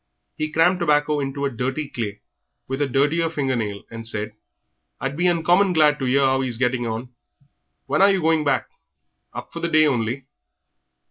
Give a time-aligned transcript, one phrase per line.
[0.35, 2.21] He crammed tobacco into a dirty clay,
[2.67, 4.33] with a dirtier finger nail, and said
[4.99, 7.13] "I'd be uncommon glad to 'ear how he is getting on.
[7.85, 8.67] When are you going back?
[9.31, 10.25] Up for the day only?"